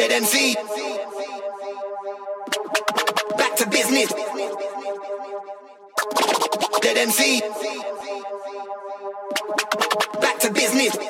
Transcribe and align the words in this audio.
dead 0.00 0.12
MC. 0.12 0.54
Back 3.36 3.54
to 3.56 3.68
business. 3.68 4.10
Dead 6.80 6.96
MC. 6.96 7.40
Back 10.22 10.38
to 10.38 10.50
business. 10.52 11.09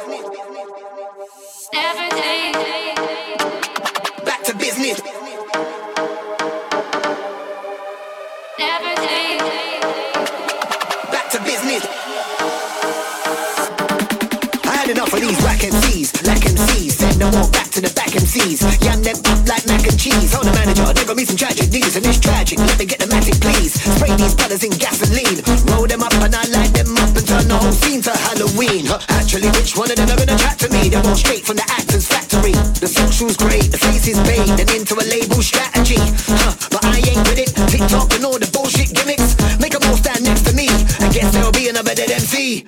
please. 18.41 18.61
Yam 18.85 19.03
them 19.03 19.17
up 19.29 19.41
like 19.47 19.65
mac 19.67 19.85
and 19.85 19.99
cheese. 19.99 20.33
Hold 20.33 20.47
the 20.47 20.53
manager, 20.53 20.87
they 20.93 21.05
got 21.05 21.17
me 21.17 21.25
some 21.25 21.37
tragic 21.37 21.69
news, 21.73 21.97
and 21.97 22.05
it's 22.07 22.19
tragic. 22.19 22.59
Let 22.59 22.79
me 22.79 22.87
get 22.87 23.01
the 23.01 23.09
magic, 23.09 23.37
please. 23.41 23.77
Spray 23.77 24.15
these 24.17 24.35
brothers 24.35 24.65
in 24.65 24.73
gasoline. 24.73 25.41
Roll 25.69 25.87
them 25.87 26.03
up 26.03 26.15
and 26.21 26.35
I 26.35 26.45
light 26.49 26.73
them 26.73 26.97
up 26.97 27.13
and 27.13 27.27
turn 27.27 27.47
the 27.49 27.57
whole 27.57 27.73
scene 27.73 28.01
to 28.03 28.13
Halloween. 28.13 28.87
Huh, 28.87 29.01
actually, 29.21 29.49
which 29.57 29.77
one 29.77 29.91
of 29.91 29.97
them 29.97 30.09
are 30.09 30.19
gonna 30.19 30.39
chat 30.39 30.59
to 30.65 30.69
me? 30.73 30.89
They're 30.89 31.05
all 31.05 31.17
straight 31.17 31.45
from 31.45 31.57
the 31.57 31.67
actors' 31.69 32.07
factory. 32.07 32.57
The 32.81 32.89
social's 32.89 33.37
great, 33.37 33.71
the 33.71 33.79
face 33.79 34.09
is 34.09 34.19
paid, 34.25 34.49
and 34.49 34.69
into 34.73 34.95
a 34.97 35.05
label 35.05 35.43
strategy. 35.43 36.01
Huh, 36.41 36.55
but 36.71 36.85
I 36.85 37.03
ain't 37.05 37.25
with 37.29 37.41
it. 37.41 37.53
TikTok 37.69 38.15
and 38.17 38.25
all 38.25 38.39
the 38.39 38.49
bullshit 38.53 38.95
gimmicks. 38.95 39.37
Make 39.61 39.77
them 39.77 39.85
all 39.89 39.97
stand 39.97 40.25
next 40.25 40.49
to 40.49 40.53
me. 40.55 40.69
I 41.01 41.09
guess 41.13 41.33
there'll 41.33 41.53
be 41.53 41.69
another 41.69 41.95
dead 41.95 42.11
MC. 42.11 42.67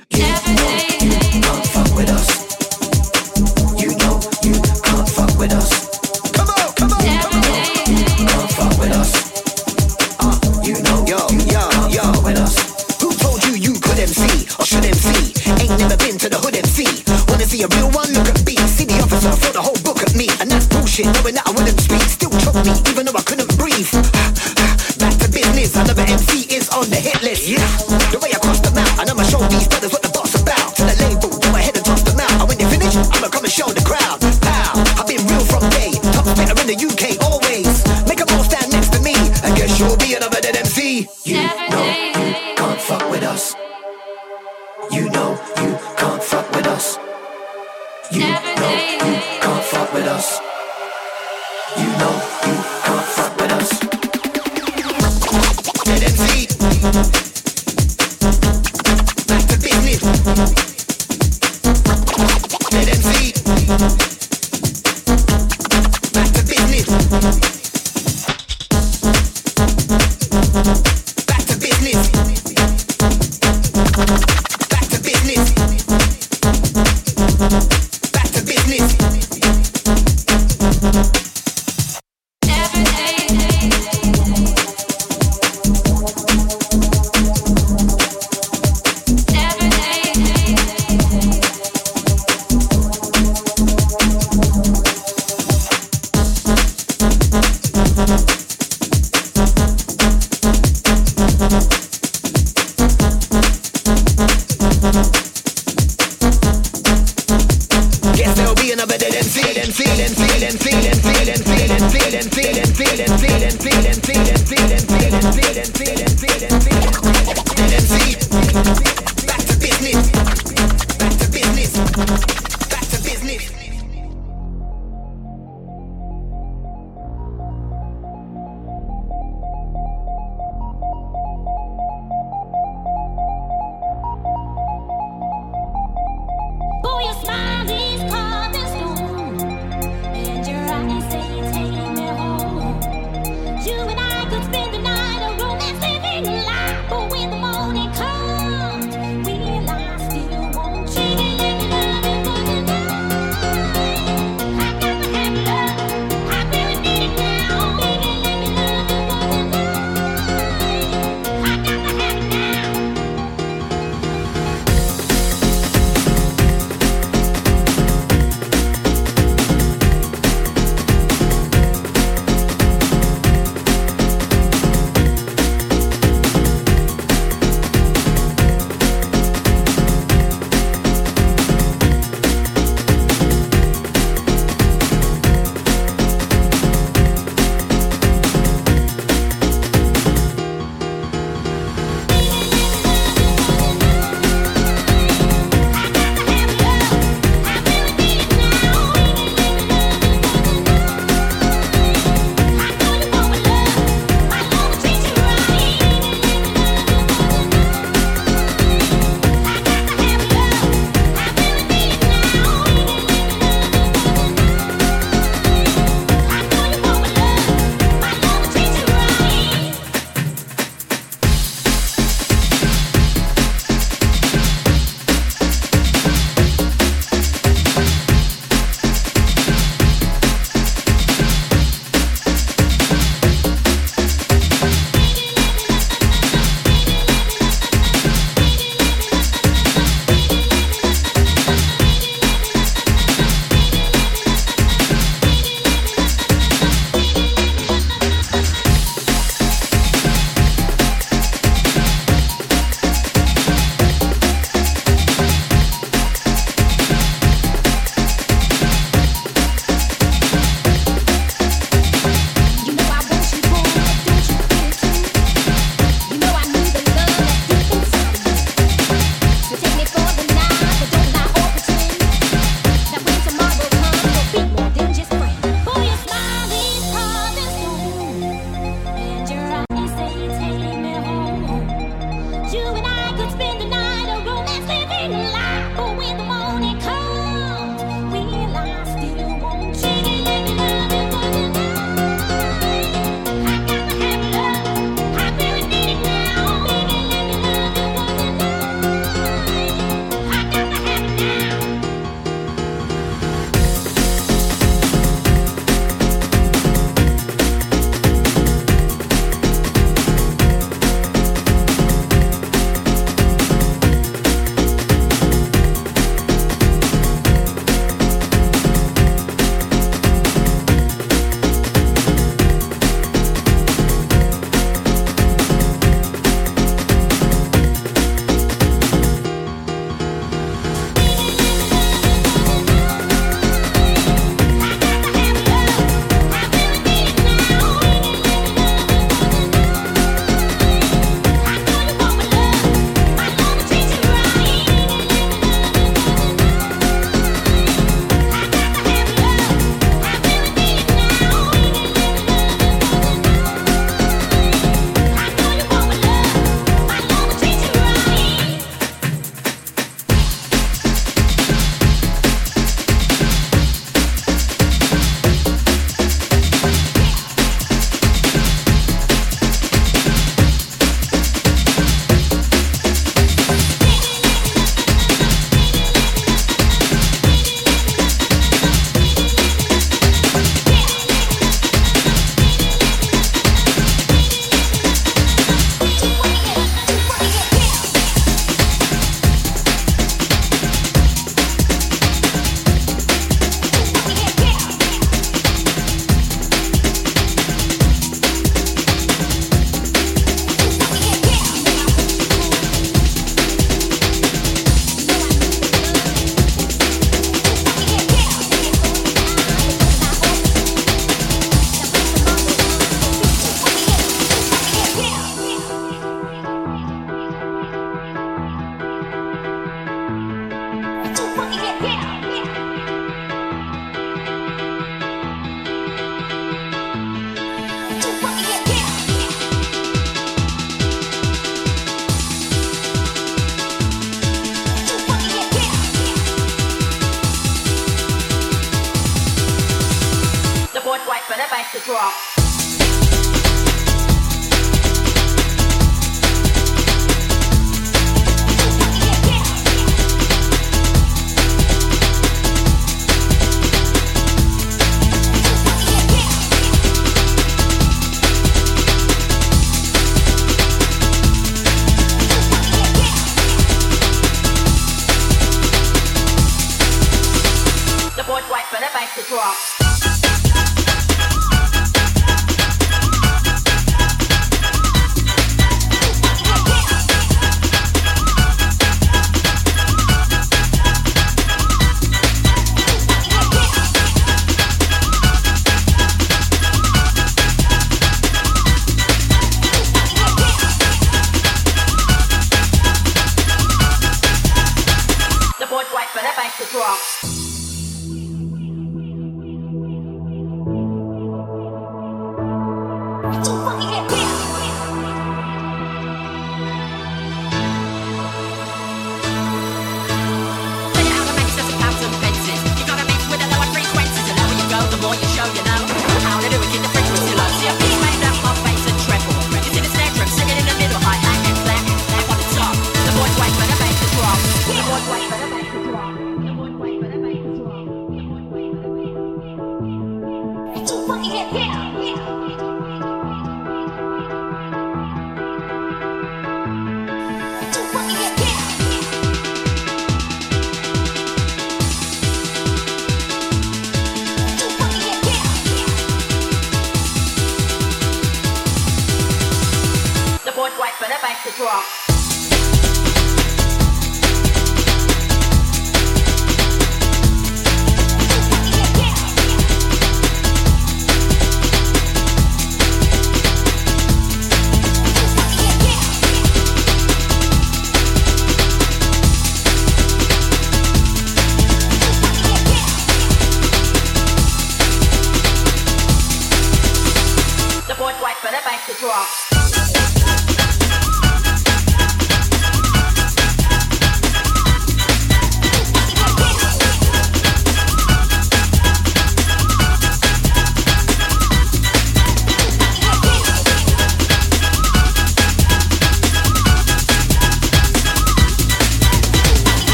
Thank 60.24 60.58
you. 60.58 60.71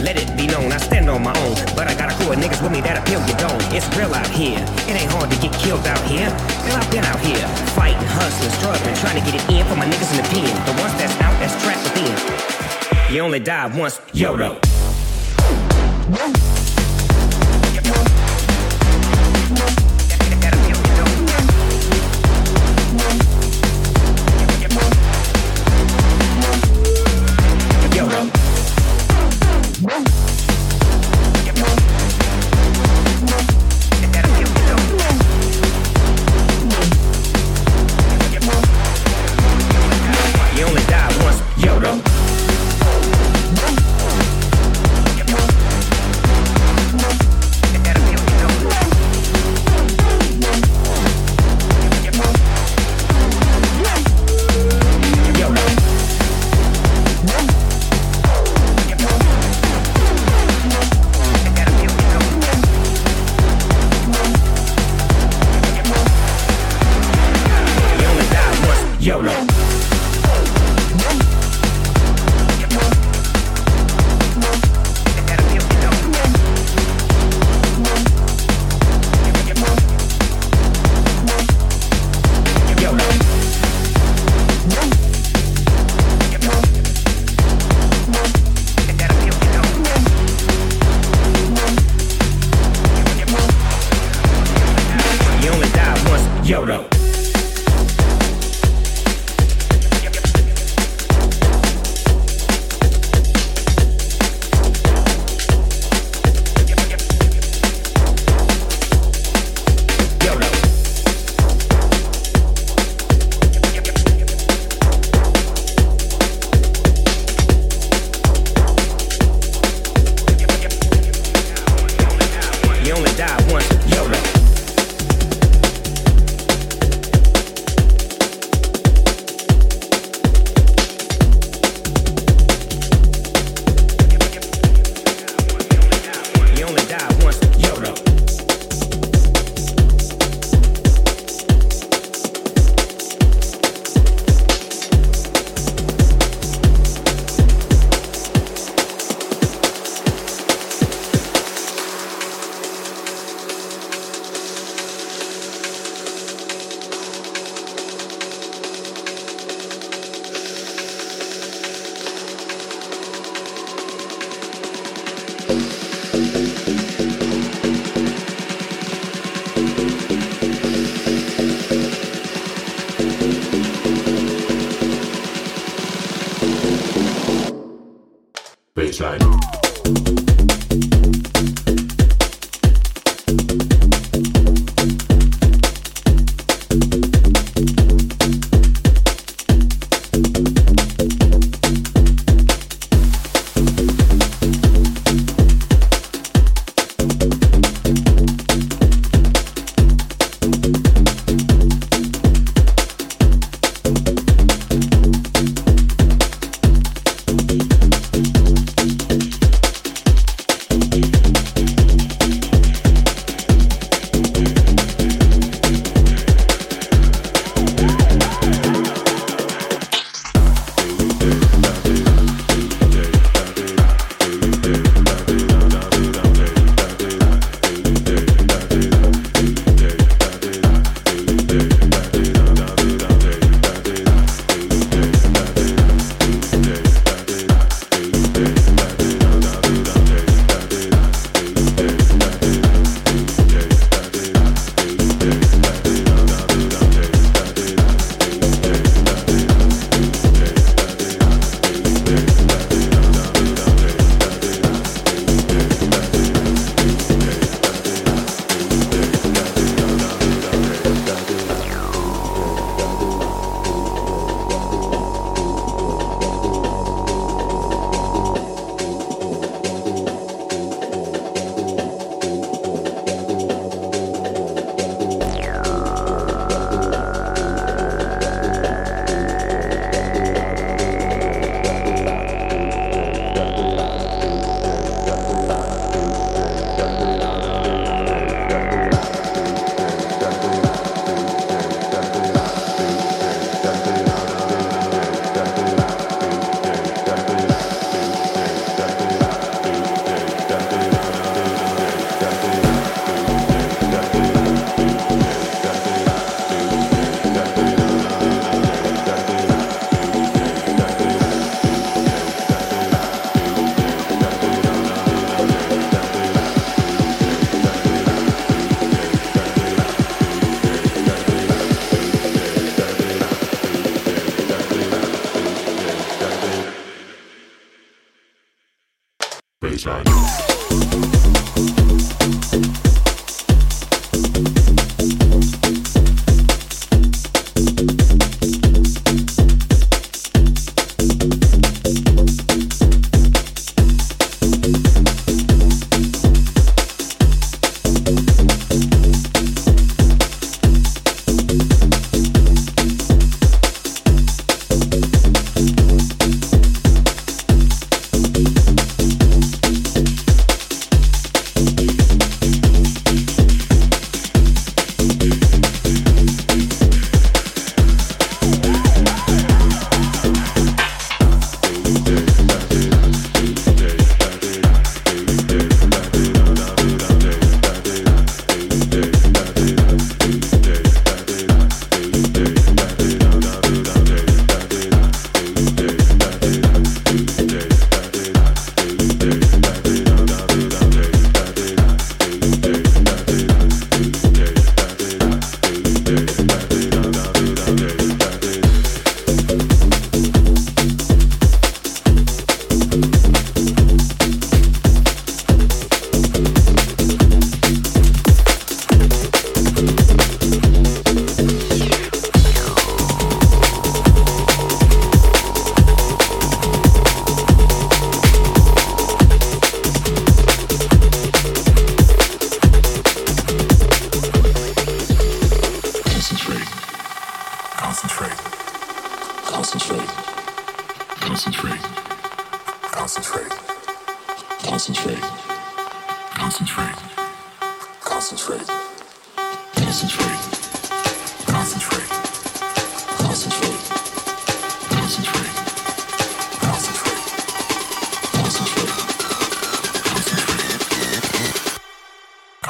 Let 0.00 0.16
it 0.16 0.32
be 0.36 0.46
known, 0.46 0.72
I 0.72 0.78
stand 0.78 1.10
on 1.10 1.22
my 1.22 1.36
own. 1.44 1.54
But 1.76 1.88
I 1.88 1.94
got 1.94 2.12
a 2.12 2.14
crew 2.16 2.32
of 2.32 2.38
niggas 2.38 2.62
with 2.62 2.72
me 2.72 2.80
that 2.82 2.96
appeal 2.96 3.20
you 3.28 3.36
don't. 3.36 3.60
It's 3.74 3.88
real 3.96 4.14
out 4.14 4.30
here. 4.30 4.62
It 4.88 4.94
ain't 4.96 5.10
hard 5.12 5.30
to 5.30 5.38
get 5.38 5.52
killed 5.60 5.84
out 5.86 6.02
here. 6.08 6.28
And 6.64 6.72
I've 6.72 6.90
been 6.90 7.04
out 7.04 7.20
here, 7.20 7.44
fighting, 7.76 8.00
hustling, 8.16 8.54
struggling, 8.56 8.94
trying 8.96 9.18
to 9.20 9.24
get 9.26 9.36
it 9.36 9.44
in 9.52 9.66
for 9.66 9.76
my 9.76 9.84
niggas 9.84 10.10
in 10.14 10.22
the 10.22 10.28
pen. 10.32 10.52
The 10.64 10.74
ones 10.80 10.94
that's 10.96 11.16
out, 11.20 11.36
that's 11.42 11.56
trapped 11.60 11.84
within. 11.84 13.14
You 13.14 13.20
only 13.20 13.40
die 13.40 13.66
once, 13.76 14.00
YOLO. 14.12 14.60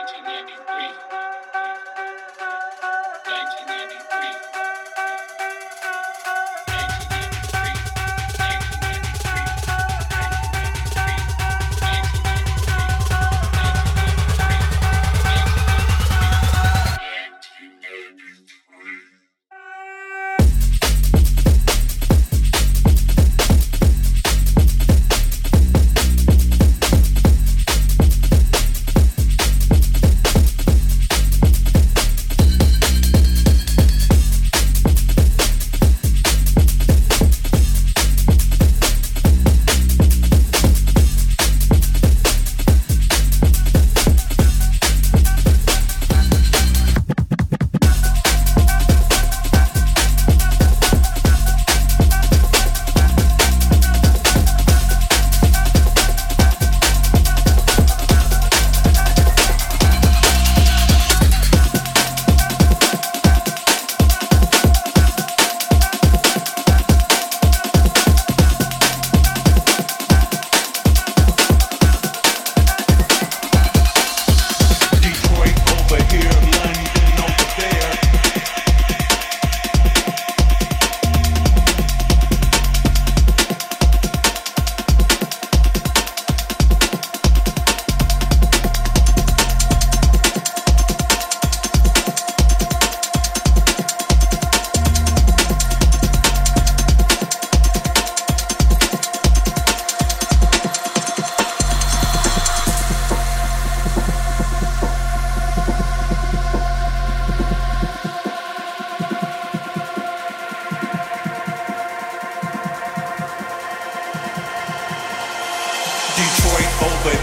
1993. 0.08 1.27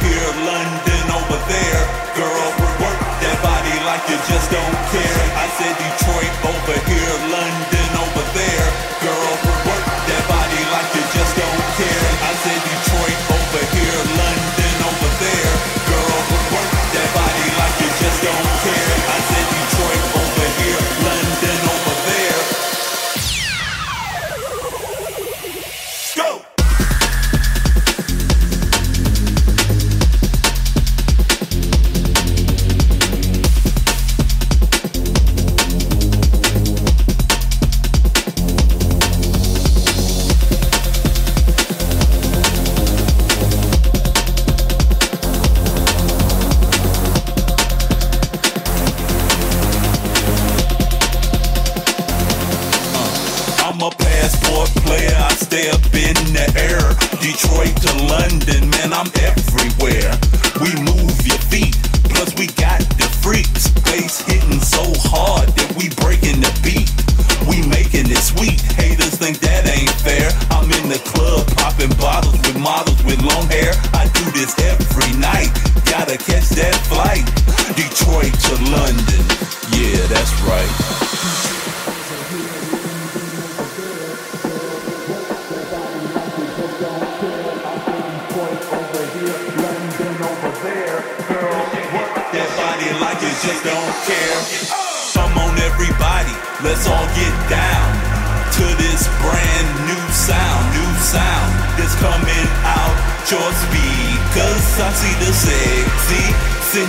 here, 0.04 0.30
London 0.44 1.04
over 1.16 1.40
there. 1.48 1.82
Girl, 2.16 2.48
work 2.80 2.98
that 3.24 3.38
body 3.40 3.76
like 3.88 4.04
you 4.10 4.18
just 4.28 4.48
don't 4.52 4.78
care. 4.92 5.22
I 5.40 5.46
said 5.56 5.74
Detroit 5.80 6.34
over 6.44 6.76
here, 6.88 7.14
London. 7.32 7.63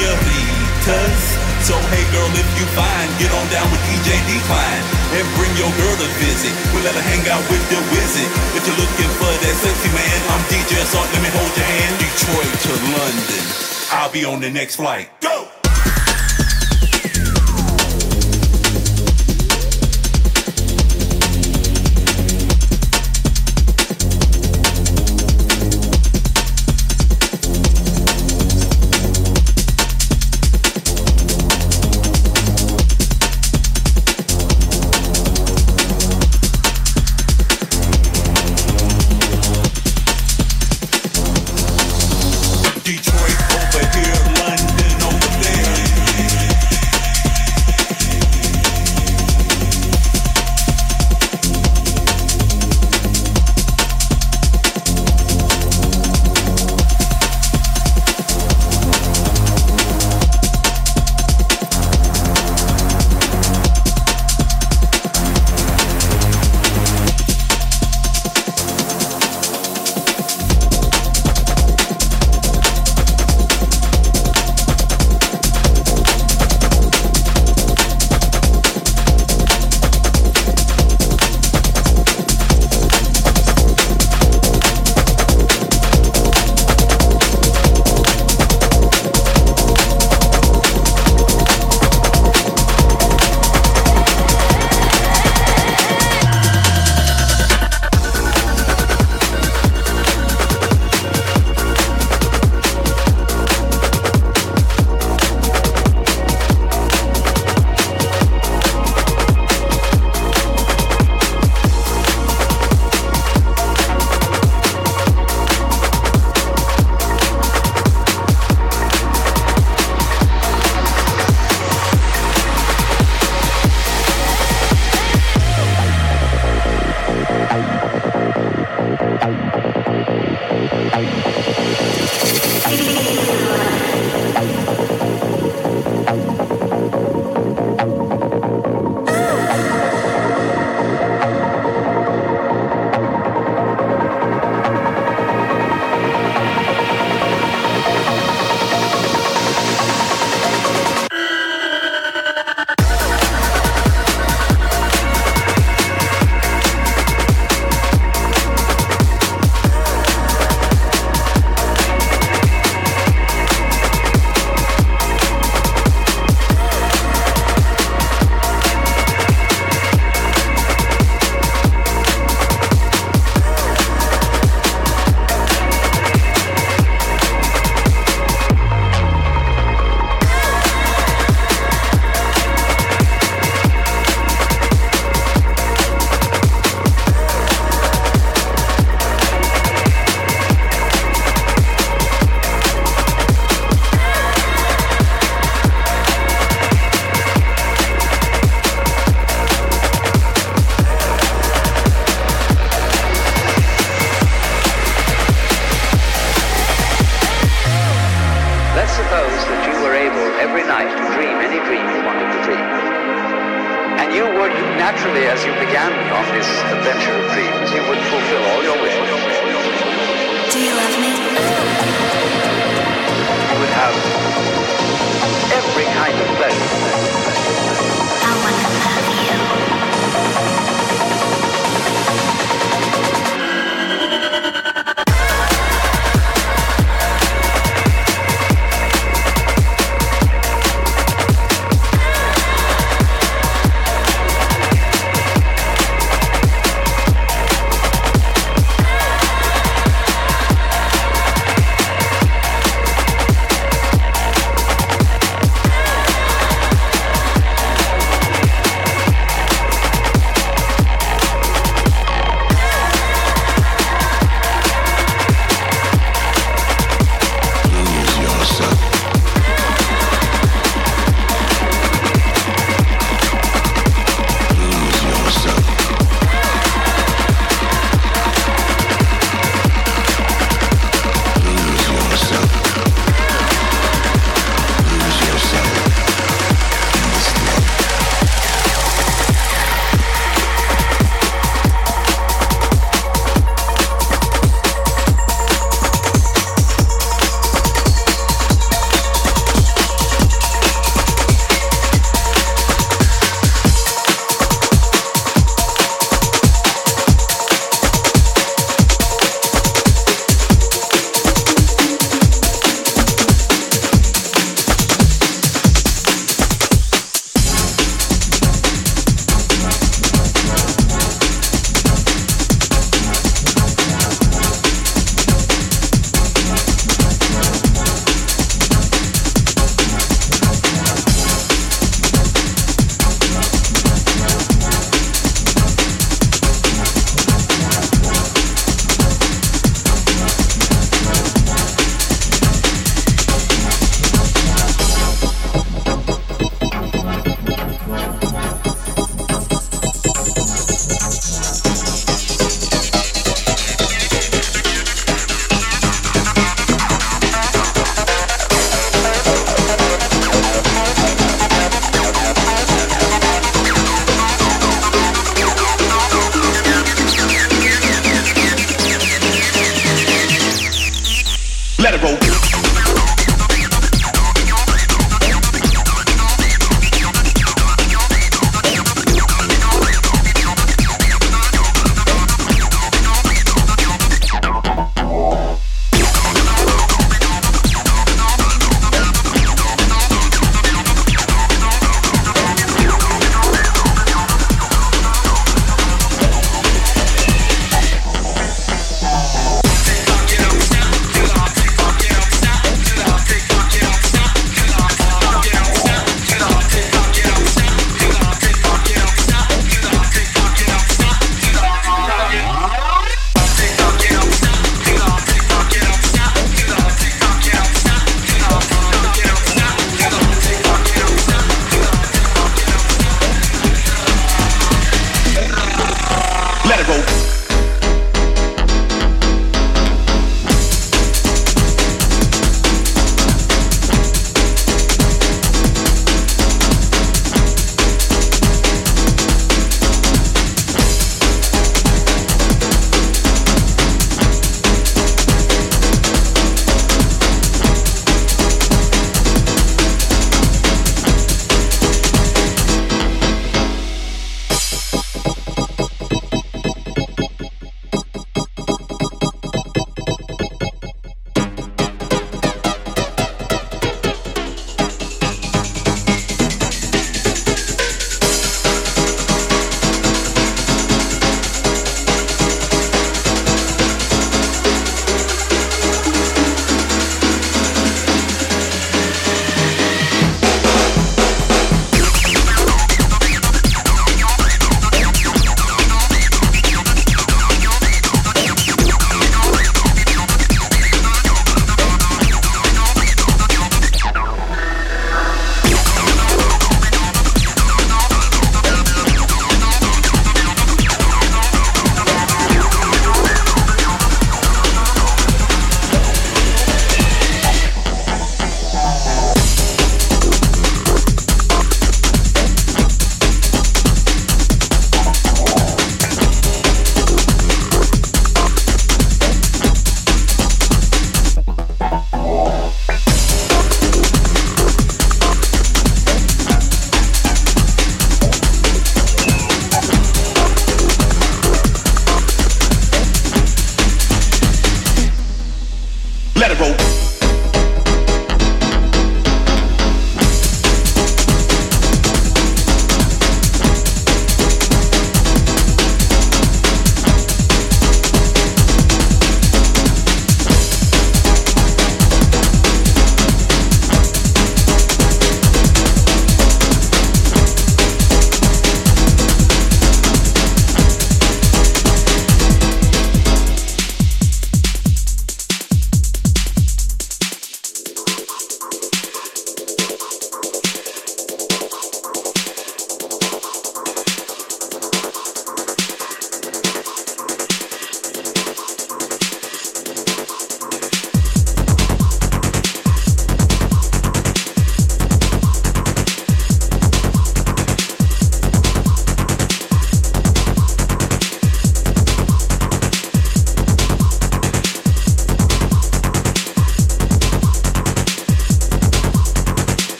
Senoritas. 0.00 1.22
So 1.60 1.76
hey 1.92 2.04
girl, 2.10 2.30
if 2.32 2.48
you 2.56 2.66
find, 2.72 3.08
get 3.20 3.30
on 3.36 3.46
down 3.52 3.68
with 3.68 3.82
DJ 3.84 4.16
Decline 4.24 4.84
and 5.12 5.24
bring 5.36 5.52
your 5.60 5.68
girl 5.76 5.96
to 6.00 6.08
visit. 6.16 6.52
We'll 6.72 6.84
let 6.84 6.96
her 6.96 7.04
hang 7.04 7.20
out 7.28 7.44
with 7.52 7.62
the 7.68 7.80
wizard. 7.92 8.30
If 8.56 8.64
you're 8.64 8.80
looking 8.80 9.12
for 9.20 9.28
that 9.28 9.56
sexy 9.60 9.92
man, 9.92 10.18
I'm 10.32 10.42
DJ 10.48 10.80
Assault. 10.80 11.06
Let 11.12 11.22
me 11.22 11.30
hold 11.36 11.52
your 11.52 11.68
hand. 11.68 11.92
Detroit 12.00 12.52
to 12.64 12.72
London. 12.96 13.44
I'll 13.92 14.12
be 14.12 14.24
on 14.24 14.40
the 14.40 14.50
next 14.50 14.76
flight. 14.76 15.10
Go! 15.20 15.59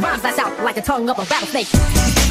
Rhymes 0.00 0.22
that 0.22 0.34
sound 0.34 0.64
like 0.64 0.74
the 0.74 0.82
tongue 0.82 1.08
of 1.10 1.18
a 1.18 1.22
rattlesnake. 1.22 2.21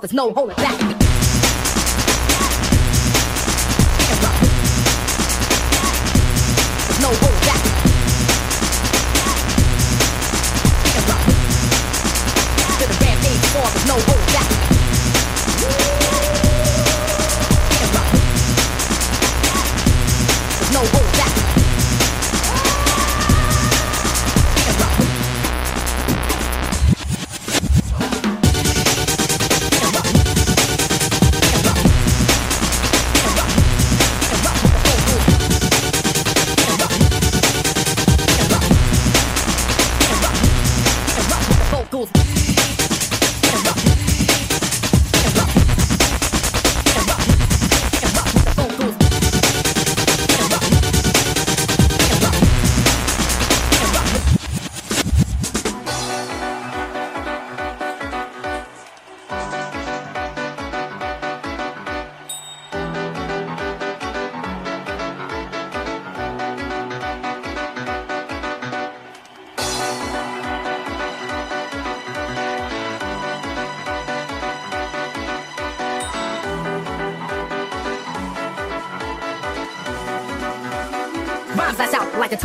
there's 0.00 0.12
no 0.12 0.32
holding 0.32 0.56
back. 0.56 0.79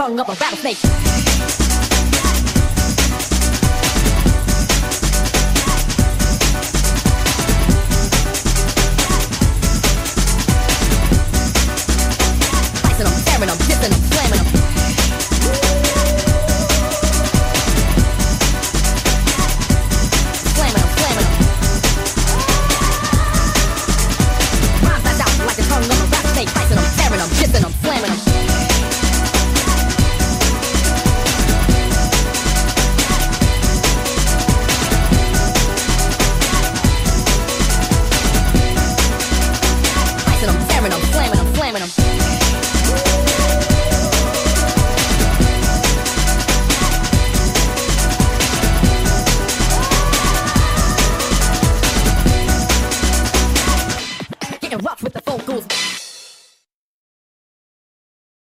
hung 0.06 0.20
up 0.20 0.30
a 0.30 0.34
rattlesnake. 0.34 0.85